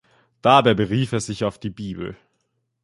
Dabei 0.41 0.73
berief 0.73 1.11
er 1.11 1.19
sich 1.19 1.43
auf 1.43 1.59
die 1.59 1.69
Bibel. 1.69 2.17